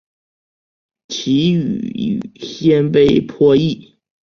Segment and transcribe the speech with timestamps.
[1.09, 3.99] 其语与鲜卑颇异。